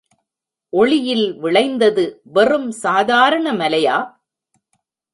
ஒளியில் 0.73 1.27
விளைந்தது 1.39 2.05
வெறும் 2.33 2.69
சாதாரண 2.71 3.53
மலையா? 3.53 3.97